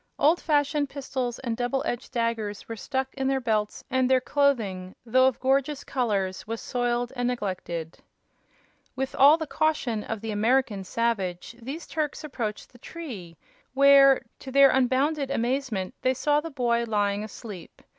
[0.17, 4.95] Old fashioned pistols and double edged daggers were stuck in their belts and their clothing,
[5.05, 7.99] though of gorgeous colors, was soiled and neglected.
[8.95, 13.37] With all the caution of the American savage these Turks approached the tree,
[13.75, 17.83] where, to their unbounded amazement, they saw the boy lying asleep.